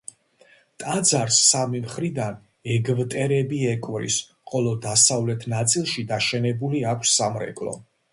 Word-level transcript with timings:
ტაძარს 0.83 1.35
სამი 1.49 1.81
მხრიდან 1.83 2.39
ეგვტერები 2.75 3.59
ეკვრის, 3.73 4.17
ხოლო 4.53 4.71
დასავლეთ 4.87 5.45
ნაწილში 5.55 6.05
დაშენებული 6.13 6.83
აქვს 6.95 7.13
სამრეკლო. 7.21 7.77